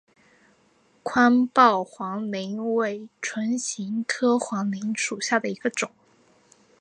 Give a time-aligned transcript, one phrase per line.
[1.03, 5.91] 宽苞黄芩为唇形科黄芩属下的一个种。